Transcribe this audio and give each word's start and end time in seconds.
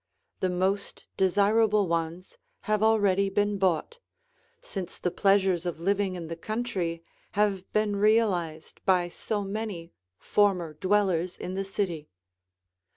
The 0.39 0.49
most 0.49 1.05
desirable 1.15 1.87
ones 1.87 2.39
have 2.61 2.81
already 2.81 3.29
been 3.29 3.59
bought, 3.59 3.99
since 4.59 4.97
the 4.97 5.11
pleasures 5.11 5.67
of 5.67 5.79
living 5.79 6.15
in 6.15 6.25
the 6.27 6.35
country 6.35 7.03
have 7.33 7.71
been 7.71 7.95
realized 7.95 8.83
by 8.83 9.09
so 9.09 9.43
many 9.43 9.91
former 10.17 10.73
dwellers 10.73 11.37
in 11.37 11.53
the 11.53 11.63
city. 11.63 12.09